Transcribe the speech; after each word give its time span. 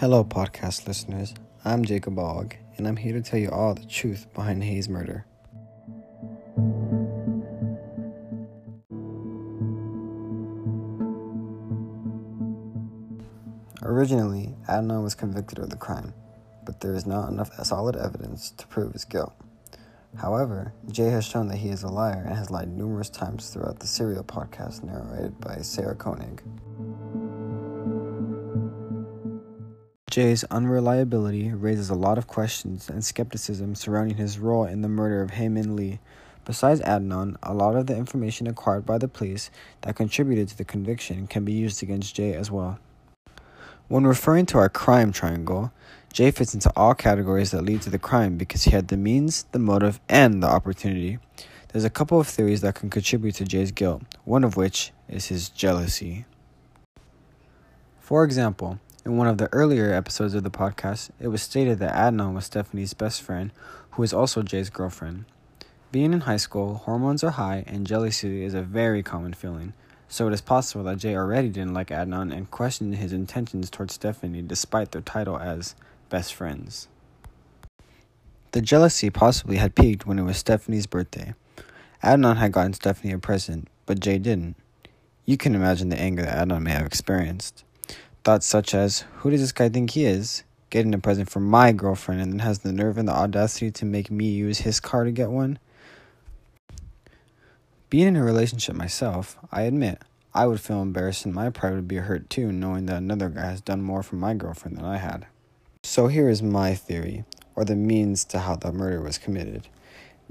Hello, 0.00 0.24
podcast 0.24 0.88
listeners. 0.88 1.34
I'm 1.62 1.84
Jacob 1.84 2.18
Ogg, 2.18 2.56
and 2.78 2.88
I'm 2.88 2.96
here 2.96 3.12
to 3.12 3.20
tell 3.20 3.38
you 3.38 3.50
all 3.50 3.74
the 3.74 3.84
truth 3.84 4.32
behind 4.32 4.64
Hae's 4.64 4.88
murder. 4.88 5.26
Originally, 13.82 14.54
Adnan 14.70 15.02
was 15.02 15.14
convicted 15.14 15.58
of 15.58 15.68
the 15.68 15.76
crime, 15.76 16.14
but 16.64 16.80
there 16.80 16.94
is 16.94 17.04
not 17.04 17.28
enough 17.28 17.52
solid 17.62 17.94
evidence 17.94 18.52
to 18.52 18.66
prove 18.68 18.94
his 18.94 19.04
guilt. 19.04 19.34
However, 20.16 20.72
Jay 20.90 21.10
has 21.10 21.26
shown 21.26 21.48
that 21.48 21.58
he 21.58 21.68
is 21.68 21.82
a 21.82 21.88
liar 21.88 22.24
and 22.26 22.34
has 22.34 22.50
lied 22.50 22.74
numerous 22.74 23.10
times 23.10 23.50
throughout 23.50 23.80
the 23.80 23.86
serial 23.86 24.24
podcast 24.24 24.82
narrated 24.82 25.38
by 25.40 25.56
Sarah 25.56 25.94
Koenig. 25.94 26.42
Jay's 30.10 30.42
unreliability 30.50 31.52
raises 31.52 31.88
a 31.88 31.94
lot 31.94 32.18
of 32.18 32.26
questions 32.26 32.90
and 32.90 33.04
skepticism 33.04 33.76
surrounding 33.76 34.16
his 34.16 34.40
role 34.40 34.64
in 34.64 34.82
the 34.82 34.88
murder 34.88 35.22
of 35.22 35.30
Hae 35.30 35.48
Min 35.48 35.76
Lee. 35.76 36.00
Besides 36.44 36.80
Adnan, 36.80 37.36
a 37.44 37.54
lot 37.54 37.76
of 37.76 37.86
the 37.86 37.96
information 37.96 38.48
acquired 38.48 38.84
by 38.84 38.98
the 38.98 39.06
police 39.06 39.52
that 39.82 39.94
contributed 39.94 40.48
to 40.48 40.58
the 40.58 40.64
conviction 40.64 41.28
can 41.28 41.44
be 41.44 41.52
used 41.52 41.80
against 41.80 42.16
Jay 42.16 42.34
as 42.34 42.50
well. 42.50 42.80
When 43.86 44.04
referring 44.04 44.46
to 44.46 44.58
our 44.58 44.68
crime 44.68 45.12
triangle, 45.12 45.72
Jay 46.12 46.32
fits 46.32 46.54
into 46.54 46.72
all 46.74 46.94
categories 46.94 47.52
that 47.52 47.62
lead 47.62 47.82
to 47.82 47.90
the 47.90 47.98
crime 47.98 48.36
because 48.36 48.64
he 48.64 48.72
had 48.72 48.88
the 48.88 48.96
means, 48.96 49.44
the 49.52 49.60
motive, 49.60 50.00
and 50.08 50.42
the 50.42 50.48
opportunity. 50.48 51.20
There's 51.68 51.84
a 51.84 51.90
couple 51.90 52.18
of 52.18 52.26
theories 52.26 52.62
that 52.62 52.74
can 52.74 52.90
contribute 52.90 53.36
to 53.36 53.44
Jay's 53.44 53.70
guilt, 53.70 54.02
one 54.24 54.42
of 54.42 54.56
which 54.56 54.90
is 55.08 55.26
his 55.26 55.48
jealousy. 55.50 56.24
For 58.00 58.24
example, 58.24 58.80
in 59.04 59.16
one 59.16 59.26
of 59.26 59.38
the 59.38 59.52
earlier 59.52 59.92
episodes 59.92 60.34
of 60.34 60.44
the 60.44 60.50
podcast, 60.50 61.10
it 61.18 61.28
was 61.28 61.42
stated 61.42 61.78
that 61.78 61.94
Adnan 61.94 62.34
was 62.34 62.44
Stephanie's 62.44 62.94
best 62.94 63.22
friend, 63.22 63.50
who 63.92 64.02
is 64.02 64.12
also 64.12 64.42
Jay's 64.42 64.70
girlfriend. 64.70 65.24
Being 65.90 66.12
in 66.12 66.20
high 66.20 66.36
school, 66.36 66.74
hormones 66.74 67.24
are 67.24 67.30
high, 67.30 67.64
and 67.66 67.86
jealousy 67.86 68.44
is 68.44 68.54
a 68.54 68.62
very 68.62 69.02
common 69.02 69.32
feeling, 69.32 69.72
so 70.08 70.28
it 70.28 70.34
is 70.34 70.40
possible 70.40 70.84
that 70.84 70.98
Jay 70.98 71.16
already 71.16 71.48
didn't 71.48 71.74
like 71.74 71.88
Adnan 71.88 72.34
and 72.34 72.50
questioned 72.50 72.96
his 72.96 73.12
intentions 73.12 73.70
towards 73.70 73.94
Stephanie 73.94 74.42
despite 74.42 74.92
their 74.92 75.02
title 75.02 75.38
as 75.38 75.74
best 76.10 76.34
friends. 76.34 76.88
The 78.52 78.60
jealousy 78.60 79.10
possibly 79.10 79.56
had 79.56 79.74
peaked 79.74 80.06
when 80.06 80.18
it 80.18 80.24
was 80.24 80.36
Stephanie's 80.36 80.86
birthday. 80.86 81.34
Adnan 82.02 82.36
had 82.36 82.52
gotten 82.52 82.74
Stephanie 82.74 83.12
a 83.12 83.18
present, 83.18 83.68
but 83.86 84.00
Jay 84.00 84.18
didn't. 84.18 84.56
You 85.24 85.36
can 85.36 85.54
imagine 85.54 85.88
the 85.88 86.00
anger 86.00 86.22
that 86.22 86.46
Adnan 86.48 86.62
may 86.62 86.72
have 86.72 86.86
experienced. 86.86 87.64
Thoughts 88.22 88.44
such 88.44 88.74
as, 88.74 89.04
Who 89.18 89.30
does 89.30 89.40
this 89.40 89.52
guy 89.52 89.70
think 89.70 89.92
he 89.92 90.04
is? 90.04 90.42
Getting 90.68 90.94
a 90.94 90.98
present 90.98 91.30
for 91.30 91.40
my 91.40 91.72
girlfriend 91.72 92.20
and 92.20 92.32
then 92.32 92.40
has 92.40 92.58
the 92.58 92.72
nerve 92.72 92.98
and 92.98 93.08
the 93.08 93.12
audacity 93.12 93.70
to 93.70 93.84
make 93.86 94.10
me 94.10 94.28
use 94.28 94.58
his 94.58 94.78
car 94.78 95.04
to 95.04 95.10
get 95.10 95.30
one? 95.30 95.58
Being 97.88 98.08
in 98.08 98.16
a 98.16 98.22
relationship 98.22 98.76
myself, 98.76 99.38
I 99.50 99.62
admit, 99.62 100.02
I 100.34 100.46
would 100.46 100.60
feel 100.60 100.82
embarrassed 100.82 101.24
and 101.24 101.34
my 101.34 101.48
pride 101.48 101.74
would 101.74 101.88
be 101.88 101.96
hurt 101.96 102.28
too, 102.28 102.52
knowing 102.52 102.86
that 102.86 102.98
another 102.98 103.30
guy 103.30 103.46
has 103.46 103.62
done 103.62 103.82
more 103.82 104.02
for 104.02 104.16
my 104.16 104.34
girlfriend 104.34 104.76
than 104.76 104.84
I 104.84 104.98
had. 104.98 105.26
So 105.82 106.08
here 106.08 106.28
is 106.28 106.42
my 106.42 106.74
theory, 106.74 107.24
or 107.56 107.64
the 107.64 107.74
means 107.74 108.24
to 108.26 108.40
how 108.40 108.54
the 108.54 108.70
murder 108.70 109.00
was 109.00 109.16
committed. 109.16 109.66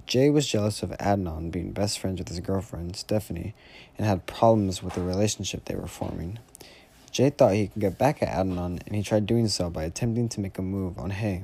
Jay 0.05 0.29
was 0.29 0.47
jealous 0.47 0.83
of 0.83 0.91
Adnan 0.91 1.51
being 1.51 1.71
best 1.71 1.97
friends 1.97 2.19
with 2.19 2.29
his 2.29 2.39
girlfriend, 2.39 2.95
Stephanie, 2.95 3.55
and 3.97 4.05
had 4.05 4.27
problems 4.27 4.83
with 4.83 4.93
the 4.93 5.01
relationship 5.01 5.65
they 5.65 5.75
were 5.75 5.87
forming. 5.87 6.37
Jay 7.11 7.29
thought 7.31 7.53
he 7.53 7.67
could 7.67 7.81
get 7.81 7.97
back 7.97 8.21
at 8.21 8.29
Adnan, 8.29 8.81
and 8.85 8.95
he 8.95 9.01
tried 9.01 9.25
doing 9.25 9.47
so 9.47 9.69
by 9.69 9.83
attempting 9.83 10.29
to 10.29 10.39
make 10.39 10.57
a 10.57 10.61
move 10.61 10.99
on 10.99 11.09
Hae. 11.09 11.43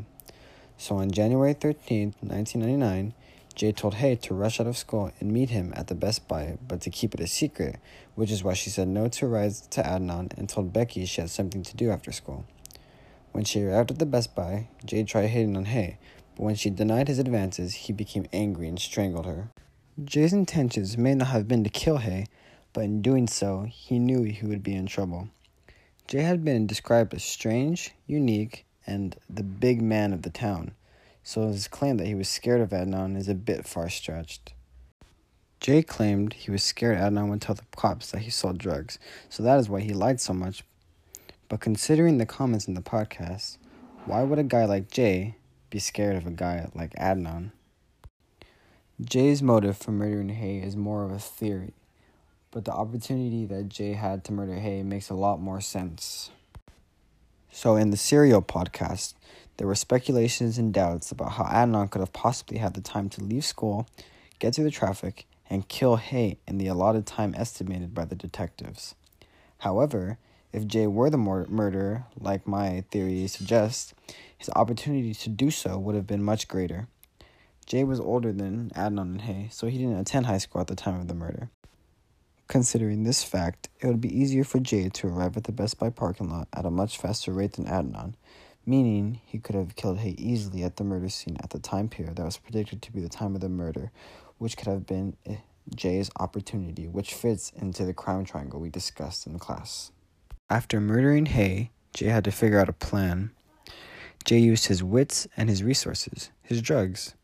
So 0.77 0.97
on 0.97 1.11
January 1.11 1.53
13, 1.53 2.15
1999, 2.21 3.13
Jay 3.55 3.71
told 3.71 3.95
Hae 3.95 4.15
to 4.17 4.33
rush 4.33 4.59
out 4.59 4.67
of 4.67 4.77
school 4.77 5.11
and 5.19 5.31
meet 5.31 5.49
him 5.49 5.73
at 5.75 5.87
the 5.87 5.95
Best 5.95 6.27
Buy, 6.27 6.57
but 6.67 6.81
to 6.81 6.89
keep 6.89 7.13
it 7.13 7.19
a 7.21 7.27
secret, 7.27 7.77
which 8.13 8.31
is 8.31 8.43
why 8.43 8.53
she 8.53 8.69
said 8.69 8.87
no 8.87 9.07
to 9.07 9.27
rides 9.27 9.61
to 9.67 9.81
Adnan 9.81 10.37
and 10.37 10.49
told 10.49 10.73
Becky 10.73 11.05
she 11.05 11.21
had 11.21 11.29
something 11.29 11.63
to 11.63 11.75
do 11.75 11.89
after 11.89 12.11
school. 12.11 12.45
When 13.31 13.43
she 13.43 13.63
arrived 13.63 13.91
at 13.91 13.99
the 13.99 14.05
Best 14.05 14.35
Buy, 14.35 14.67
Jay 14.85 15.03
tried 15.03 15.27
hitting 15.27 15.57
on 15.57 15.65
Hae, 15.65 15.97
but 16.35 16.43
when 16.43 16.55
she 16.55 16.69
denied 16.69 17.07
his 17.07 17.19
advances, 17.19 17.73
he 17.73 17.93
became 17.93 18.27
angry 18.31 18.67
and 18.67 18.79
strangled 18.79 19.25
her. 19.25 19.49
Jay's 20.03 20.33
intentions 20.33 20.97
may 20.97 21.15
not 21.15 21.29
have 21.29 21.47
been 21.47 21.63
to 21.63 21.69
kill 21.69 21.97
Hae, 21.97 22.27
but 22.73 22.83
in 22.83 23.01
doing 23.01 23.27
so, 23.27 23.65
he 23.69 23.97
knew 23.97 24.23
he 24.23 24.45
would 24.45 24.61
be 24.61 24.75
in 24.75 24.85
trouble. 24.85 25.29
Jay 26.07 26.21
had 26.21 26.45
been 26.45 26.67
described 26.67 27.15
as 27.15 27.23
strange, 27.23 27.91
unique, 28.05 28.63
and 28.85 29.15
the 29.27 29.41
big 29.41 29.81
man 29.81 30.13
of 30.13 30.21
the 30.21 30.29
town, 30.29 30.75
so 31.23 31.47
his 31.47 31.67
claim 31.67 31.97
that 31.97 32.05
he 32.05 32.13
was 32.13 32.29
scared 32.29 32.61
of 32.61 32.69
Adnan 32.69 33.17
is 33.17 33.27
a 33.27 33.33
bit 33.33 33.65
far 33.65 33.89
stretched. 33.89 34.53
Jay 35.59 35.81
claimed 35.81 36.33
he 36.33 36.51
was 36.51 36.61
scared 36.61 36.99
Adnan 36.99 37.29
would 37.29 37.41
tell 37.41 37.55
the 37.55 37.63
cops 37.75 38.11
that 38.11 38.21
he 38.21 38.29
sold 38.29 38.59
drugs, 38.59 38.99
so 39.29 39.41
that 39.41 39.59
is 39.59 39.67
why 39.67 39.81
he 39.81 39.93
lied 39.93 40.21
so 40.21 40.31
much. 40.31 40.63
But 41.49 41.59
considering 41.59 42.19
the 42.19 42.27
comments 42.27 42.67
in 42.67 42.75
the 42.75 42.81
podcast, 42.81 43.57
why 44.05 44.21
would 44.21 44.37
a 44.37 44.43
guy 44.43 44.65
like 44.65 44.91
Jay 44.91 45.37
be 45.71 45.79
scared 45.79 46.17
of 46.17 46.27
a 46.27 46.31
guy 46.31 46.69
like 46.75 46.93
Adnan? 46.93 47.49
Jay's 49.03 49.41
motive 49.41 49.75
for 49.75 49.91
murdering 49.91 50.29
Hae 50.29 50.59
is 50.59 50.75
more 50.75 51.03
of 51.03 51.11
a 51.11 51.17
theory 51.17 51.73
but 52.55 52.63
the 52.63 52.71
opportunity 52.71 53.45
that 53.45 53.67
Jay 53.67 53.91
had 53.91 54.23
to 54.23 54.31
murder 54.31 54.55
Hae 54.55 54.81
makes 54.81 55.09
a 55.09 55.13
lot 55.13 55.41
more 55.41 55.59
sense. 55.59 56.31
So, 57.51 57.75
in 57.75 57.89
the 57.89 57.97
Serial 57.97 58.41
podcast, 58.41 59.13
there 59.57 59.67
were 59.67 59.75
speculations 59.75 60.57
and 60.57 60.73
doubts 60.73 61.11
about 61.11 61.33
how 61.33 61.43
Adnan 61.43 61.91
could 61.91 61.99
have 61.99 62.13
possibly 62.13 62.59
had 62.59 62.73
the 62.73 62.79
time 62.79 63.09
to 63.09 63.21
leave 63.21 63.43
school, 63.43 63.89
get 64.39 64.55
through 64.55 64.63
the 64.63 64.71
traffic, 64.71 65.25
and 65.49 65.67
kill 65.67 65.97
Hae 65.97 66.37
in 66.47 66.57
the 66.57 66.67
allotted 66.67 67.05
time 67.05 67.35
estimated 67.35 67.93
by 67.93 68.05
the 68.05 68.15
detectives. 68.15 68.95
However, 69.57 70.17
if 70.53 70.65
Jay 70.65 70.87
were 70.87 71.09
the 71.09 71.17
mur- 71.17 71.47
murderer, 71.49 72.05
like 72.17 72.47
my 72.47 72.85
theory 72.89 73.27
suggests, 73.27 73.93
his 74.37 74.49
opportunity 74.55 75.13
to 75.13 75.29
do 75.29 75.51
so 75.51 75.77
would 75.77 75.95
have 75.95 76.07
been 76.07 76.23
much 76.23 76.47
greater. 76.47 76.87
Jay 77.65 77.83
was 77.83 77.99
older 77.99 78.31
than 78.31 78.69
Adnan 78.77 79.01
and 79.01 79.21
Hae, 79.23 79.49
so 79.51 79.67
he 79.67 79.77
didn't 79.77 79.99
attend 79.99 80.27
high 80.27 80.37
school 80.37 80.61
at 80.61 80.67
the 80.67 80.75
time 80.75 81.01
of 81.01 81.09
the 81.09 81.15
murder. 81.15 81.49
Considering 82.47 83.03
this 83.03 83.23
fact, 83.23 83.69
it 83.79 83.87
would 83.87 84.01
be 84.01 84.15
easier 84.15 84.43
for 84.43 84.59
Jay 84.59 84.87
to 84.89 85.07
arrive 85.07 85.35
at 85.35 85.45
the 85.45 85.51
Best 85.51 85.79
Buy 85.79 85.89
parking 85.89 86.29
lot 86.29 86.47
at 86.53 86.65
a 86.65 86.71
much 86.71 86.97
faster 86.97 87.31
rate 87.31 87.53
than 87.53 87.65
Adnan, 87.65 88.13
meaning 88.65 89.19
he 89.25 89.39
could 89.39 89.55
have 89.55 89.75
killed 89.75 89.99
Hae 89.99 90.15
easily 90.17 90.63
at 90.63 90.77
the 90.77 90.83
murder 90.83 91.09
scene 91.09 91.37
at 91.41 91.49
the 91.49 91.59
time 91.59 91.89
period 91.89 92.17
that 92.17 92.25
was 92.25 92.37
predicted 92.37 92.83
to 92.83 92.91
be 92.91 93.01
the 93.01 93.09
time 93.09 93.33
of 93.33 93.41
the 93.41 93.49
murder, 93.49 93.91
which 94.37 94.57
could 94.57 94.67
have 94.67 94.85
been 94.85 95.17
eh, 95.25 95.37
Jay's 95.75 96.11
opportunity, 96.19 96.87
which 96.87 97.15
fits 97.15 97.51
into 97.55 97.83
the 97.83 97.93
crime 97.93 98.25
triangle 98.25 98.59
we 98.59 98.69
discussed 98.69 99.25
in 99.25 99.39
class. 99.39 99.91
After 100.47 100.79
murdering 100.79 101.25
Hae, 101.25 101.71
Jay 101.95 102.07
had 102.07 102.25
to 102.25 102.31
figure 102.31 102.59
out 102.59 102.69
a 102.69 102.73
plan. 102.73 103.31
Jay 104.23 104.37
used 104.37 104.67
his 104.67 104.83
wits 104.83 105.27
and 105.35 105.49
his 105.49 105.63
resources, 105.63 106.29
his 106.43 106.61
drugs. 106.61 107.15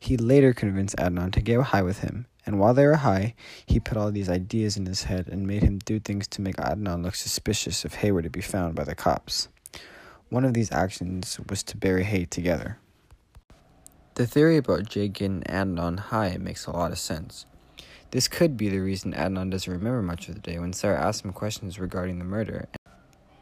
He 0.00 0.16
later 0.16 0.52
convinced 0.52 0.96
Adnan 0.96 1.32
to 1.32 1.40
get 1.40 1.60
high 1.60 1.82
with 1.82 2.00
him 2.00 2.26
and 2.44 2.58
while 2.58 2.74
they 2.74 2.86
were 2.86 2.96
high, 2.96 3.34
he 3.66 3.78
put 3.78 3.96
all 3.96 4.10
these 4.10 4.28
ideas 4.28 4.76
in 4.76 4.86
his 4.86 5.04
head 5.04 5.28
and 5.28 5.46
made 5.46 5.62
him 5.62 5.78
do 5.78 6.00
things 6.00 6.26
to 6.28 6.42
make 6.42 6.56
Adnan 6.56 7.02
look 7.02 7.14
suspicious 7.14 7.84
if 7.84 7.94
Hae 7.94 8.12
were 8.12 8.22
to 8.22 8.30
be 8.30 8.40
found 8.40 8.74
by 8.74 8.84
the 8.84 8.94
cops. 8.94 9.48
One 10.28 10.44
of 10.44 10.54
these 10.54 10.72
actions 10.72 11.38
was 11.48 11.62
to 11.64 11.76
bury 11.76 12.04
Hae 12.04 12.24
together. 12.24 12.78
The 14.14 14.26
theory 14.26 14.56
about 14.56 14.88
Jay 14.88 15.08
getting 15.08 15.42
Adnan 15.42 15.98
high 15.98 16.36
makes 16.38 16.66
a 16.66 16.72
lot 16.72 16.92
of 16.92 16.98
sense. 16.98 17.46
This 18.10 18.28
could 18.28 18.58
be 18.58 18.68
the 18.68 18.80
reason 18.80 19.14
Adnan 19.14 19.50
doesn't 19.50 19.72
remember 19.72 20.02
much 20.02 20.28
of 20.28 20.34
the 20.34 20.40
day 20.40 20.58
when 20.58 20.74
Sarah 20.74 21.00
asked 21.00 21.24
him 21.24 21.32
questions 21.32 21.78
regarding 21.78 22.18
the 22.18 22.24
murder. 22.24 22.68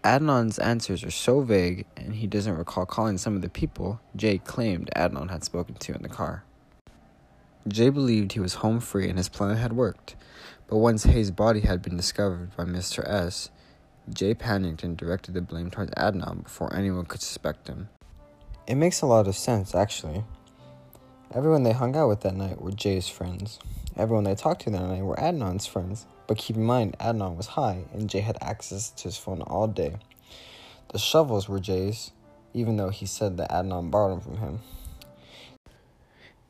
Adnan's 0.05 0.59
answers 0.59 1.05
are 1.05 1.11
so 1.11 1.41
vague, 1.41 1.87
and 1.97 2.15
he 2.15 2.27
doesn't 2.27 2.57
recall 2.57 2.87
calling 2.87 3.19
some 3.19 3.37
of 3.37 3.43
the 3.43 3.49
people 3.49 4.01
Jay 4.17 4.39
claimed 4.39 4.91
Adnan 4.95 5.31
had 5.31 5.45
spoken 5.45 5.75
to 5.75 5.93
in 5.93 6.03
the 6.03 6.09
car. 6.09 6.45
Jay 7.69 7.91
believed 7.91 8.33
he 8.33 8.41
was 8.41 8.55
home 8.55 8.81
free 8.81 9.09
and 9.09 9.19
his 9.19 9.29
plan 9.29 9.57
had 9.57 9.75
worked, 9.75 10.17
but 10.67 10.79
once 10.79 11.05
Hae's 11.05 11.31
body 11.31 11.61
had 11.61 11.83
been 11.83 11.97
discovered 11.97 12.57
by 12.57 12.65
Mr. 12.65 13.07
S, 13.07 13.51
Jay 14.13 14.35
panicked 14.35 14.83
and 14.83 14.97
directed 14.97 15.35
the 15.35 15.43
blame 15.43 15.71
towards 15.71 15.93
Adnan 15.93 16.45
before 16.45 16.75
anyone 16.75 17.05
could 17.05 17.21
suspect 17.21 17.69
him. 17.69 17.89
It 18.67 18.77
makes 18.77 19.03
a 19.03 19.07
lot 19.07 19.29
of 19.29 19.37
sense, 19.37 19.75
actually. 19.75 20.25
Everyone 21.33 21.63
they 21.63 21.73
hung 21.73 21.95
out 21.97 22.09
with 22.09 22.23
that 22.23 22.35
night 22.35 22.61
were 22.61 22.73
Jay's 22.73 23.09
friends. 23.09 23.59
Everyone 23.97 24.25
they 24.25 24.35
talked 24.35 24.63
to 24.63 24.71
that 24.71 24.83
night 24.83 25.03
were 25.03 25.17
Adnan's 25.17 25.67
friends. 25.67 26.07
But 26.27 26.39
keep 26.39 26.57
in 26.57 26.65
mind, 26.65 26.97
Adnan 26.99 27.37
was 27.37 27.49
high 27.49 27.85
and 27.93 28.09
Jay 28.09 28.21
had 28.21 28.39
access 28.41 28.91
to 28.91 29.05
his 29.05 29.17
phone 29.17 29.43
all 29.43 29.67
day. 29.67 29.97
The 30.93 30.99
shovels 30.99 31.49
were 31.49 31.61
Jay's, 31.61 32.13
even 32.55 32.77
though 32.77 32.89
he 32.89 33.07
said 33.07 33.37
that 33.37 33.51
Adnan 33.51 33.91
borrowed 33.91 34.13
them 34.13 34.21
from 34.21 34.37
him. 34.39 34.61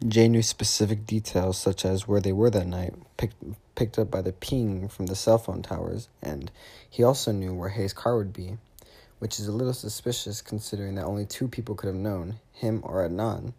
Jay 0.09 0.29
knew 0.29 0.43
specific 0.43 1.07
details 1.07 1.59
such 1.59 1.85
as 1.85 2.09
where 2.09 2.21
they 2.21 2.33
were 2.33 2.51
that 2.51 2.67
night, 2.67 2.95
picked, 3.19 3.37
picked 3.75 3.99
up 3.99 4.11
by 4.11 4.23
the 4.23 4.33
ping 4.33 4.89
from 4.89 5.07
the 5.07 5.15
cell 5.15 5.37
phone 5.39 5.63
towers, 5.63 6.09
and 6.23 6.51
he 6.89 7.03
also 7.03 7.33
knew 7.33 7.53
where 7.53 7.69
Hae's 7.69 7.93
car 7.93 8.17
would 8.17 8.33
be. 8.33 8.57
which 9.21 9.39
is 9.39 9.47
a 9.47 9.53
little 9.53 9.75
suspicious 9.75 10.43
considering 10.43 10.97
that 10.97 11.05
only 11.05 11.27
two 11.27 11.47
people 11.47 11.75
could 11.77 11.87
have 11.87 11.95
known 11.95 12.37
him 12.53 12.81
or 12.83 13.07
Adnan. 13.07 13.53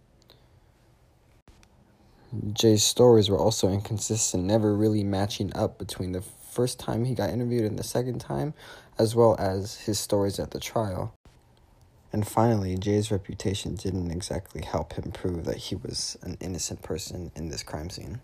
Jay's 2.53 2.83
stories 2.83 3.29
were 3.29 3.37
also 3.37 3.69
inconsistent, 3.69 4.43
never 4.43 4.73
really 4.73 5.03
matching 5.03 5.55
up 5.55 5.77
between 5.77 6.13
the 6.13 6.21
first 6.21 6.79
time 6.79 7.05
he 7.05 7.13
got 7.13 7.29
interviewed 7.29 7.65
and 7.65 7.77
the 7.77 7.83
second 7.83 8.19
time, 8.19 8.53
as 8.97 9.15
well 9.15 9.35
as 9.37 9.81
his 9.81 9.99
stories 9.99 10.39
at 10.39 10.51
the 10.51 10.59
trial. 10.59 11.13
And 12.13 12.27
finally, 12.27 12.77
Jay's 12.77 13.09
reputation 13.09 13.75
didn't 13.75 14.11
exactly 14.11 14.63
help 14.63 14.93
him 14.93 15.11
prove 15.11 15.45
that 15.45 15.57
he 15.57 15.75
was 15.75 16.17
an 16.21 16.37
innocent 16.41 16.81
person 16.81 17.31
in 17.35 17.49
this 17.49 17.63
crime 17.63 17.89
scene. 17.89 18.19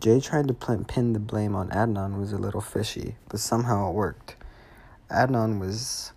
Jay 0.00 0.18
trying 0.18 0.48
to 0.48 0.54
pin 0.54 1.12
the 1.12 1.20
blame 1.20 1.54
on 1.54 1.68
Adnan 1.70 2.18
was 2.18 2.32
a 2.32 2.38
little 2.38 2.60
fishy, 2.60 3.14
but 3.28 3.38
somehow 3.38 3.90
it 3.90 3.94
worked. 3.94 4.36
Adnan 5.10 5.60
was 5.60 6.12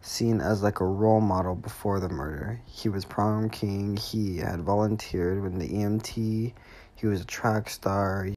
seen 0.00 0.40
as 0.40 0.62
like 0.62 0.80
a 0.80 0.84
role 0.84 1.20
model 1.20 1.54
before 1.54 2.00
the 2.00 2.08
murder. 2.08 2.60
He 2.66 2.88
was 2.88 3.04
prom 3.04 3.48
king, 3.48 3.96
he 3.96 4.38
had 4.38 4.60
volunteered 4.62 5.42
with 5.42 5.58
the 5.58 5.68
EMT, 5.68 6.52
he 6.96 7.06
was 7.06 7.20
a 7.20 7.26
track 7.26 7.70
star, 7.70 8.28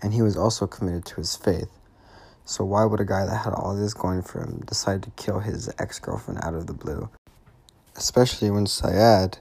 and 0.00 0.14
he 0.14 0.22
was 0.22 0.36
also 0.36 0.66
committed 0.66 1.04
to 1.06 1.16
his 1.16 1.34
faith. 1.34 1.70
So 2.46 2.62
why 2.62 2.84
would 2.84 3.00
a 3.00 3.06
guy 3.06 3.24
that 3.24 3.44
had 3.44 3.54
all 3.54 3.74
this 3.74 3.94
going 3.94 4.22
for 4.22 4.40
him 4.40 4.62
decide 4.66 5.02
to 5.04 5.10
kill 5.10 5.40
his 5.40 5.70
ex-girlfriend 5.78 6.40
out 6.44 6.54
of 6.54 6.66
the 6.66 6.74
blue? 6.74 7.08
Especially 7.96 8.50
when 8.50 8.66
Syed, 8.66 9.38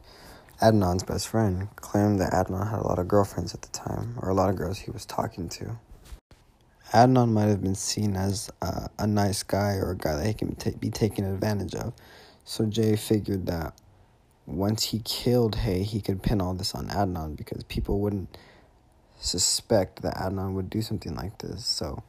Adnan's 0.61 1.03
best 1.03 1.27
friend, 1.27 1.67
claimed 1.75 2.21
that 2.21 2.31
Adnan 2.31 2.69
had 2.69 2.79
a 2.79 2.87
lot 2.87 2.99
of 2.99 3.09
girlfriends 3.09 3.53
at 3.53 3.61
the 3.61 3.67
time, 3.69 4.17
or 4.21 4.29
a 4.29 4.33
lot 4.33 4.49
of 4.49 4.55
girls 4.55 4.79
he 4.79 4.91
was 4.91 5.05
talking 5.05 5.49
to. 5.49 5.77
Adnan 6.93 7.31
might 7.31 7.47
have 7.47 7.61
been 7.61 7.75
seen 7.75 8.15
as 8.15 8.49
uh, 8.61 8.87
a 8.97 9.07
nice 9.07 9.43
guy 9.43 9.73
or 9.73 9.91
a 9.91 9.97
guy 9.97 10.15
that 10.15 10.25
he 10.25 10.33
can 10.33 10.55
t- 10.55 10.71
be 10.79 10.89
taken 10.89 11.25
advantage 11.25 11.75
of. 11.75 11.91
So 12.45 12.65
Jay 12.65 12.95
figured 12.95 13.47
that 13.47 13.73
once 14.45 14.83
he 14.83 14.99
killed 14.99 15.55
Hae, 15.55 15.83
he 15.83 15.99
could 15.99 16.21
pin 16.23 16.39
all 16.39 16.53
this 16.53 16.73
on 16.73 16.87
Adnan 16.87 17.35
because 17.35 17.63
people 17.63 17.99
wouldn't 17.99 18.37
suspect 19.19 20.03
that 20.03 20.15
Adnan 20.15 20.53
would 20.53 20.69
do 20.69 20.81
something 20.81 21.15
like 21.15 21.39
this. 21.39 21.65
So 21.65 22.03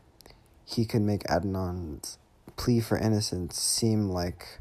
he 0.64 0.84
could 0.84 1.02
make 1.02 1.22
Adnan's 1.25 2.19
plea 2.56 2.81
for 2.81 2.96
innocence 2.96 3.61
seem 3.61 4.08
like 4.08 4.61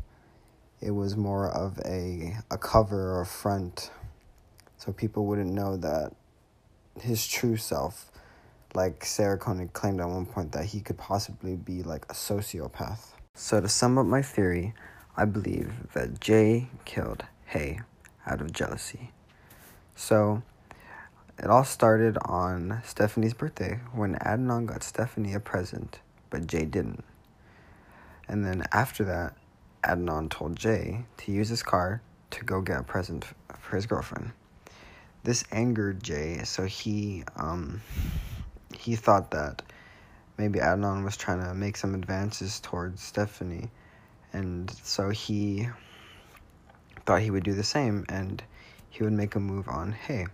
it 0.82 0.92
was 0.92 1.16
more 1.16 1.50
of 1.50 1.80
a 1.86 2.38
a 2.52 2.58
cover 2.58 3.14
or 3.14 3.22
a 3.22 3.26
front 3.26 3.92
so 4.78 4.92
people 4.92 5.26
wouldn't 5.26 5.52
know 5.52 5.78
that 5.78 6.14
his 7.00 7.26
true 7.26 7.58
self 7.58 8.12
like 8.76 9.06
Sarah 9.06 9.38
Koenig 9.38 9.74
claimed 9.74 10.02
at 10.02 10.10
one 10.10 10.26
point 10.26 10.52
that 10.54 10.66
he 10.66 10.80
could 10.80 10.98
possibly 10.98 11.56
be 11.56 11.84
like 11.84 12.06
a 12.10 12.14
sociopath. 12.14 13.12
So 13.36 13.62
to 13.62 13.70
sum 13.70 13.98
up 13.98 14.06
my 14.06 14.22
theory, 14.22 14.74
I 15.16 15.26
believe 15.26 15.74
that 15.94 16.20
Jay 16.20 16.70
killed 16.86 17.24
Hae 17.46 17.82
out 18.26 18.42
of 18.42 18.52
jealousy. 18.52 19.12
So 19.96 20.42
it 21.40 21.50
all 21.50 21.64
started 21.64 22.18
on 22.26 22.82
Stephanie's 22.86 23.34
birthday 23.34 23.80
when 23.92 24.16
Adnan 24.16 24.66
got 24.66 24.84
Stephanie 24.84 25.34
a 25.34 25.40
present, 25.40 26.00
but 26.30 26.48
Jay 26.48 26.66
didn't. 26.66 27.04
And 28.28 28.46
then 28.46 28.64
after 28.72 29.04
that, 29.06 29.36
Adnan 29.84 30.30
told 30.30 30.56
Jay 30.56 31.06
to 31.18 31.32
use 31.32 31.50
his 31.50 31.64
car 31.64 32.02
to 32.32 32.44
go 32.44 32.62
get 32.62 32.80
a 32.80 32.84
present 32.84 33.26
for 33.60 33.76
his 33.76 33.86
girlfriend. 33.86 34.32
This 35.24 35.44
angered 35.52 36.04
Jay, 36.04 36.42
so 36.44 36.66
he 36.66 37.24
um, 37.36 37.82
he 38.78 38.96
thought 38.96 39.32
that 39.32 39.62
maybe 40.38 40.60
Adnan 40.60 41.04
was 41.04 41.18
trying 41.18 41.44
to 41.44 41.54
make 41.54 41.78
some 41.78 41.96
advances 41.96 42.60
towards 42.60 43.02
Stephanie, 43.02 43.70
and 44.34 44.70
so 44.84 45.10
he 45.10 45.70
thought 47.06 47.22
he 47.22 47.32
would 47.32 47.44
do 47.44 47.54
the 47.54 47.64
same 47.64 48.06
and 48.08 48.44
he 48.90 49.04
would 49.04 49.14
make 49.14 49.36
a 49.36 49.40
move 49.40 49.68
on 49.68 49.92
Hae. 49.92 50.28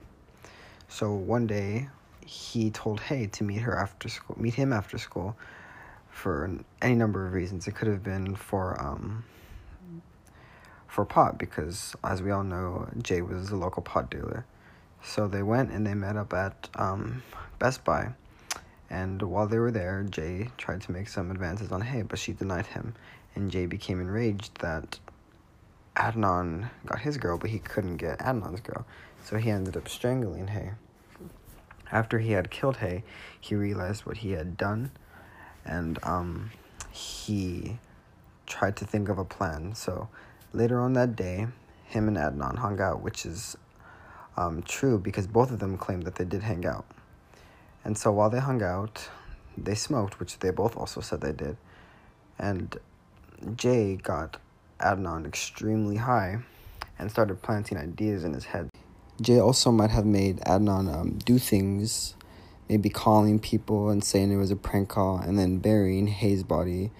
So 0.90 1.14
one 1.14 1.48
day 1.48 1.88
he 2.26 2.70
told 2.70 3.00
Hae 3.00 3.28
to 3.28 3.44
meet 3.44 3.62
her 3.62 3.78
after 3.78 4.10
school, 4.10 4.36
meet 4.40 4.56
him 4.56 4.74
after 4.74 4.98
school, 4.98 5.38
for 6.10 6.52
any 6.82 6.96
number 6.96 7.26
of 7.26 7.34
reasons. 7.34 7.68
It 7.68 7.76
could 7.76 7.88
have 7.88 8.04
been 8.04 8.36
for 8.36 8.80
um 8.82 9.24
for 10.88 11.06
pot 11.06 11.38
because, 11.38 11.96
as 12.04 12.22
we 12.22 12.32
all 12.32 12.44
know, 12.44 12.90
Jay 13.02 13.22
was 13.22 13.52
a 13.52 13.56
local 13.56 13.84
pot 13.84 14.10
dealer. 14.10 14.46
So 15.04 15.28
they 15.28 15.44
went 15.44 15.72
and 15.72 15.86
they 15.86 15.94
met 15.94 16.18
up 16.18 16.34
at 16.34 16.68
um, 16.76 17.24
Best 17.60 17.86
Buy 17.86 18.14
and 18.90 19.22
while 19.22 19.48
they 19.48 19.60
were 19.60 19.72
there, 19.72 20.04
Jay 20.04 20.50
tried 20.58 20.82
to 20.82 20.92
make 20.92 21.08
some 21.08 21.30
advances 21.30 21.72
on 21.72 21.82
Hae, 21.82 22.02
but 22.02 22.18
she 22.18 22.34
denied 22.34 22.66
him. 22.68 22.96
And 23.36 23.52
Jay 23.52 23.68
became 23.68 24.02
enraged 24.02 24.60
that 24.62 25.00
Adnan 26.00 26.70
got 26.86 27.00
his 27.00 27.18
girl, 27.18 27.38
but 27.38 27.50
he 27.50 27.60
couldn't 27.60 27.98
get 27.98 28.20
Adnan's 28.20 28.62
girl. 28.62 28.86
So 29.24 29.38
he 29.38 29.52
ended 29.52 29.76
up 29.76 29.88
strangling 29.90 30.48
Hae. 30.48 30.72
After 31.92 32.20
he 32.20 32.32
had 32.32 32.50
killed 32.50 32.78
Hae, 32.78 33.04
he 33.40 33.56
realized 33.56 34.06
what 34.06 34.18
he 34.18 34.32
had 34.32 34.56
done, 34.56 34.92
and 35.66 36.00
um, 36.04 36.52
he 36.92 37.80
tried 38.46 38.78
to 38.78 38.86
think 38.86 39.10
of 39.10 39.18
a 39.18 39.26
plan. 39.26 39.76
So 39.76 40.08
later 40.54 40.80
on 40.80 40.94
that 40.94 41.16
day, 41.16 41.48
him 41.84 42.08
and 42.08 42.16
Adnan 42.16 42.58
hung 42.58 42.80
out, 42.80 43.02
which 43.02 43.26
is 43.26 43.58
um, 44.38 44.64
true 44.64 44.98
because 44.98 45.28
both 45.28 45.52
of 45.52 45.60
them 45.60 45.78
claimed 45.78 46.04
that 46.04 46.16
they 46.16 46.26
did 46.26 46.44
hang 46.44 46.66
out. 46.66 46.86
And 47.84 47.98
so 47.98 48.12
while 48.12 48.30
they 48.30 48.40
hung 48.40 48.62
out, 48.64 49.10
they 49.58 49.76
smoked, 49.76 50.20
which 50.20 50.40
they 50.40 50.52
both 50.52 50.78
also 50.78 51.02
said 51.02 51.22
they 51.22 51.34
did. 51.34 51.58
And 52.38 52.78
Jay 53.56 53.96
got 53.96 54.38
Adnan 54.80 55.26
extremely 55.26 55.98
high 55.98 56.40
and 56.98 57.10
started 57.10 57.42
planting 57.42 57.78
ideas 57.78 58.24
in 58.24 58.34
his 58.34 58.46
head. 58.46 58.70
Jay 59.22 59.40
also 59.40 59.72
might 59.72 59.92
have 59.92 60.06
made 60.06 60.40
Adnan 60.42 60.94
um, 60.94 61.20
do 61.26 61.38
things, 61.38 62.16
maybe 62.68 62.90
calling 62.90 63.40
people 63.40 63.90
and 63.90 64.04
saying 64.04 64.32
it 64.32 64.38
was 64.38 64.52
a 64.52 64.56
prank 64.56 64.90
call, 64.90 65.18
and 65.18 65.38
then 65.38 65.58
burying 65.58 66.08
Hae's 66.08 66.44
body 66.44 66.92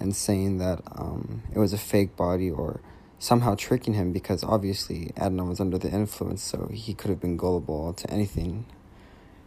and 0.00 0.14
saying 0.14 0.58
that 0.58 0.80
um, 0.92 1.42
it 1.54 1.58
was 1.58 1.72
a 1.72 1.78
fake 1.78 2.16
body 2.16 2.50
or 2.50 2.80
somehow 3.18 3.54
tricking 3.54 3.94
him 3.94 4.12
because 4.12 4.44
obviously 4.44 5.12
Adnan 5.16 5.48
was 5.48 5.60
under 5.60 5.78
the 5.78 5.90
influence, 5.90 6.42
so 6.42 6.68
he 6.72 6.94
could 6.94 7.10
have 7.10 7.20
been 7.20 7.36
gullible 7.36 7.92
to 7.94 8.10
anything 8.10 8.66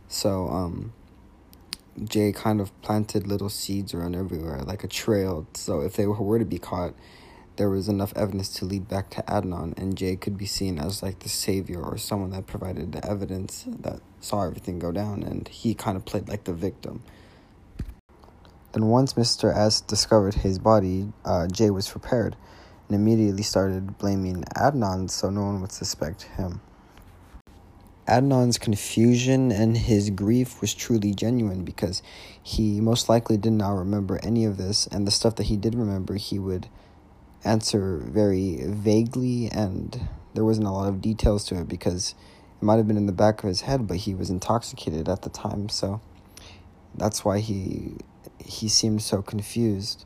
so 0.09 0.49
um, 0.49 0.91
Jay 2.03 2.31
kind 2.31 2.59
of 2.59 2.79
planted 2.81 3.27
little 3.27 3.47
seeds 3.47 3.93
around 3.93 4.15
everywhere, 4.15 4.63
like 4.63 4.83
a 4.83 4.87
trail. 4.87 5.47
So 5.53 5.81
if 5.81 5.93
they 5.93 6.07
were 6.07 6.39
to 6.39 6.45
be 6.45 6.57
caught, 6.57 6.93
there 7.59 7.69
was 7.69 7.89
enough 7.89 8.13
evidence 8.15 8.47
to 8.53 8.63
lead 8.63 8.87
back 8.87 9.09
to 9.09 9.21
Adnan, 9.23 9.77
and 9.77 9.97
Jay 9.97 10.15
could 10.15 10.37
be 10.37 10.45
seen 10.45 10.79
as 10.79 11.03
like 11.03 11.19
the 11.19 11.27
savior 11.27 11.81
or 11.81 11.97
someone 11.97 12.29
that 12.29 12.47
provided 12.47 12.93
the 12.93 13.05
evidence 13.05 13.65
that 13.67 13.99
saw 14.21 14.43
everything 14.43 14.79
go 14.79 14.93
down, 14.93 15.23
and 15.23 15.45
he 15.49 15.73
kind 15.73 15.97
of 15.97 16.05
played 16.05 16.29
like 16.29 16.45
the 16.45 16.53
victim. 16.53 17.03
Then 18.71 18.85
once 18.85 19.15
Mr. 19.15 19.53
S 19.53 19.81
discovered 19.81 20.35
his 20.35 20.57
body, 20.57 21.11
uh, 21.25 21.47
Jay 21.47 21.69
was 21.69 21.89
prepared 21.89 22.37
and 22.87 22.95
immediately 22.95 23.43
started 23.43 23.97
blaming 23.97 24.45
Adnan 24.55 25.09
so 25.09 25.29
no 25.29 25.41
one 25.41 25.59
would 25.59 25.73
suspect 25.73 26.23
him. 26.37 26.61
Adnan's 28.07 28.57
confusion 28.57 29.51
and 29.51 29.77
his 29.77 30.11
grief 30.11 30.61
was 30.61 30.73
truly 30.73 31.13
genuine 31.13 31.65
because 31.65 32.01
he 32.41 32.79
most 32.79 33.09
likely 33.09 33.35
did 33.35 33.51
not 33.51 33.71
remember 33.71 34.17
any 34.23 34.45
of 34.45 34.55
this, 34.55 34.87
and 34.87 35.05
the 35.05 35.11
stuff 35.11 35.35
that 35.35 35.47
he 35.47 35.57
did 35.57 35.75
remember, 35.75 36.15
he 36.15 36.39
would 36.39 36.69
answer 37.43 37.97
very 37.97 38.59
vaguely, 38.65 39.49
and 39.51 40.07
there 40.33 40.45
wasn't 40.45 40.67
a 40.67 40.71
lot 40.71 40.89
of 40.89 41.01
details 41.01 41.45
to 41.45 41.59
it 41.59 41.67
because 41.67 42.15
it 42.61 42.63
might 42.63 42.77
have 42.77 42.87
been 42.87 42.97
in 42.97 43.05
the 43.05 43.11
back 43.11 43.43
of 43.43 43.47
his 43.47 43.61
head, 43.61 43.87
but 43.87 43.97
he 43.97 44.13
was 44.13 44.29
intoxicated 44.29 45.07
at 45.07 45.21
the 45.21 45.29
time, 45.29 45.69
so 45.69 46.01
that's 46.95 47.23
why 47.23 47.39
he 47.39 47.93
he 48.43 48.67
seemed 48.67 49.01
so 49.01 49.21
confused. 49.21 50.05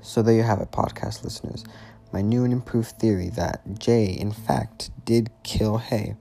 So 0.00 0.20
there 0.20 0.34
you 0.34 0.42
have 0.42 0.60
it, 0.60 0.72
podcast 0.72 1.22
listeners 1.22 1.64
my 2.12 2.20
new 2.20 2.44
and 2.44 2.52
improved 2.52 2.98
theory 2.98 3.30
that 3.30 3.78
Jay, 3.78 4.04
in 4.04 4.32
fact, 4.32 4.90
did 5.04 5.30
kill 5.42 5.78
Hae, 5.78 6.14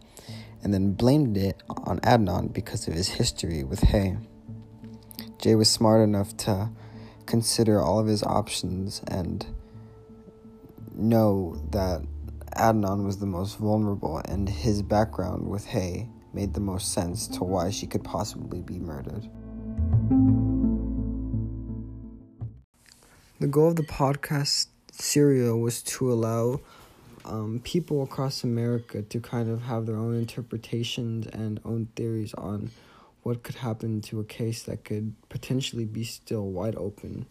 and 0.63 0.73
then 0.73 0.93
blamed 0.93 1.35
it 1.37 1.61
on 1.85 1.99
Adnan 1.99 2.53
because 2.53 2.87
of 2.87 2.93
his 2.93 3.09
history 3.09 3.63
with 3.63 3.81
Hae. 3.81 4.17
Jay 5.41 5.55
was 5.55 5.69
smart 5.69 6.01
enough 6.01 6.38
to 6.38 6.69
consider 7.25 7.81
all 7.81 8.00
of 8.00 8.05
his 8.05 8.21
options 8.21 9.01
and 9.07 9.48
know 10.93 11.60
that 11.71 12.03
Adnan 12.55 13.05
was 13.05 13.17
the 13.17 13.25
most 13.25 13.57
vulnerable, 13.57 14.21
and 14.25 14.48
his 14.48 14.83
background 14.83 15.50
with 15.50 15.65
Hae 15.65 16.07
made 16.31 16.53
the 16.53 16.60
most 16.60 16.93
sense 16.93 17.27
to 17.29 17.43
why 17.43 17.71
she 17.71 17.88
could 17.88 18.03
possibly 18.03 18.62
be 18.62 18.77
murdered. 18.77 19.27
The 23.39 23.48
goal 23.48 23.69
of 23.69 23.77
the 23.77 23.83
podcast 23.83 24.67
serial 24.91 25.60
was 25.60 25.81
to 25.83 26.13
allow 26.13 26.62
um, 27.25 27.62
people 27.63 28.03
across 28.03 28.43
America 28.43 29.01
to 29.01 29.19
kind 29.19 29.50
of 29.50 29.63
have 29.63 29.88
their 29.88 29.95
own 29.95 30.15
interpretations 30.15 31.25
and 31.27 31.60
own 31.65 31.88
theories 31.95 32.36
on 32.36 32.69
what 33.23 33.43
could 33.43 33.55
happen 33.55 34.01
to 34.01 34.19
a 34.19 34.25
case 34.25 34.63
that 34.63 34.83
could 34.83 35.13
potentially 35.29 35.85
be 35.85 36.03
still 36.03 36.49
wide 36.49 36.75
open. 36.75 37.27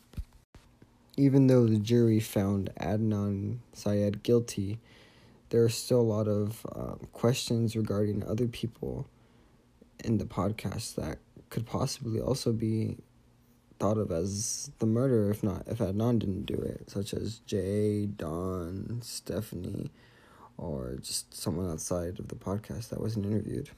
Even 1.17 1.49
though 1.49 1.67
the 1.67 1.79
jury 1.79 2.21
found 2.21 2.71
Adnan 2.81 3.59
Syed 3.73 4.23
guilty, 4.23 4.79
there 5.51 5.65
are 5.65 5.69
still 5.69 6.01
a 6.01 6.03
lot 6.03 6.29
of 6.29 6.65
uh, 6.75 6.95
questions 7.13 7.75
regarding 7.75 8.25
other 8.25 8.47
people 8.47 9.07
in 10.05 10.19
the 10.19 10.25
podcast 10.25 10.95
that 10.95 11.19
could 11.51 11.67
possibly 11.67 12.21
also 12.21 12.53
be 12.53 12.97
thought 13.81 13.99
of 13.99 14.13
as 14.13 14.71
the 14.79 14.87
murderer 14.87 15.31
if 15.31 15.43
not 15.43 15.67
if 15.67 15.79
Adnan 15.79 16.21
didn't 16.21 16.47
do 16.47 16.55
it, 16.55 16.89
such 16.89 17.13
as 17.13 17.41
Jay, 17.41 18.07
Don, 18.07 19.01
Stephanie, 19.03 19.91
or 20.57 20.99
just 21.03 21.35
someone 21.35 21.71
outside 21.71 22.21
of 22.21 22.29
the 22.29 22.37
podcast 22.37 22.91
that 22.91 23.01
wasn't 23.01 23.27
interviewed. 23.27 23.71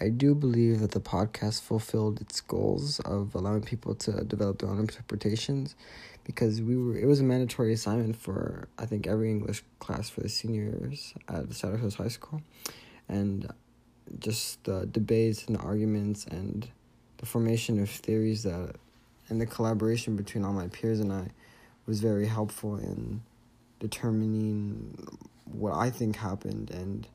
I 0.00 0.08
do 0.08 0.34
believe 0.34 0.80
that 0.80 0.90
the 0.90 1.00
podcast 1.00 1.62
fulfilled 1.62 2.20
its 2.20 2.40
goals 2.40 2.98
of 3.00 3.34
allowing 3.34 3.62
people 3.62 3.94
to 3.96 4.24
develop 4.24 4.58
their 4.58 4.68
own 4.68 4.80
interpretations 4.80 5.76
because 6.24 6.60
we 6.60 6.76
were 6.76 6.96
it 6.96 7.06
was 7.06 7.20
a 7.20 7.24
mandatory 7.24 7.72
assignment 7.72 8.16
for 8.16 8.68
I 8.78 8.86
think 8.86 9.06
every 9.06 9.30
English 9.30 9.62
class 9.78 10.08
for 10.08 10.20
the 10.20 10.28
seniors 10.28 11.14
at 11.28 11.48
the 11.48 11.54
Saddle 11.54 11.78
Hills 11.78 11.94
High 11.94 12.08
School. 12.08 12.42
And 13.08 13.52
just 14.18 14.64
the 14.64 14.86
debates 14.86 15.46
and 15.46 15.56
the 15.56 15.60
arguments 15.60 16.26
and 16.26 16.68
the 17.18 17.26
formation 17.26 17.80
of 17.80 17.88
theories 17.88 18.42
that 18.42 18.76
and 19.28 19.40
the 19.40 19.46
collaboration 19.46 20.16
between 20.16 20.44
all 20.44 20.52
my 20.52 20.68
peers 20.68 21.00
and 21.00 21.12
I 21.12 21.28
was 21.86 22.00
very 22.00 22.26
helpful 22.26 22.76
in 22.76 23.22
determining 23.78 25.18
what 25.44 25.74
I 25.74 25.90
think 25.90 26.16
happened 26.16 26.70
and 26.70 27.06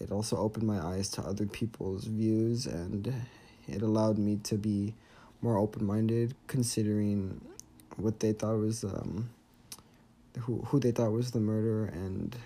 it 0.00 0.10
also 0.10 0.36
opened 0.36 0.66
my 0.66 0.78
eyes 0.78 1.08
to 1.10 1.22
other 1.22 1.46
people's 1.46 2.04
views 2.04 2.66
and 2.66 3.12
it 3.68 3.82
allowed 3.82 4.18
me 4.18 4.36
to 4.44 4.56
be 4.56 4.94
more 5.42 5.58
open-minded 5.58 6.34
considering 6.46 7.40
what 7.96 8.20
they 8.20 8.32
thought 8.32 8.56
was 8.56 8.84
um 8.84 9.28
who 10.40 10.58
who 10.66 10.78
they 10.78 10.90
thought 10.90 11.12
was 11.12 11.30
the 11.30 11.40
murderer 11.40 11.86
and 11.86 12.36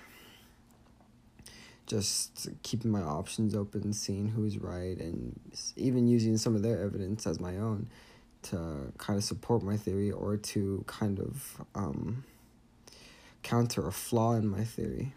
just 1.86 2.48
keeping 2.62 2.90
my 2.90 3.02
options 3.02 3.54
open 3.54 3.92
seeing 3.92 4.28
who's 4.28 4.58
right 4.58 4.98
and 4.98 5.38
even 5.76 6.06
using 6.06 6.36
some 6.36 6.54
of 6.54 6.62
their 6.62 6.80
evidence 6.80 7.26
as 7.26 7.40
my 7.40 7.56
own 7.56 7.88
to 8.42 8.92
kind 8.96 9.16
of 9.16 9.24
support 9.24 9.62
my 9.62 9.76
theory 9.76 10.10
or 10.10 10.36
to 10.36 10.84
kind 10.86 11.18
of 11.18 11.60
um, 11.74 12.24
counter 13.42 13.86
a 13.86 13.92
flaw 13.92 14.34
in 14.34 14.46
my 14.46 14.64
theory 14.64 15.12